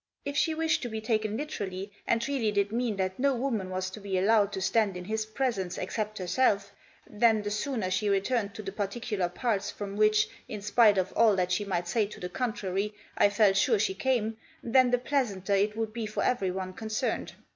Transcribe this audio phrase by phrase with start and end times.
[0.25, 3.91] If she wished to be taken literally, and really did mean that no woman was
[3.91, 6.71] to be allowed to stand in his presence except herself,
[7.07, 11.13] then the sooner she re turned to the particular parts from which, in spite of
[11.15, 14.97] all that she might say to the contrary, I felt sure she came, then the
[14.97, 17.33] pleasanter it would be for everyone concerned.